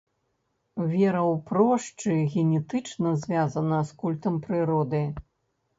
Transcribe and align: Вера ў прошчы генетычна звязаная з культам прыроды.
Вера 0.93 1.21
ў 1.33 1.35
прошчы 1.51 2.11
генетычна 2.37 3.09
звязаная 3.27 3.83
з 3.93 4.03
культам 4.03 4.43
прыроды. 4.49 5.07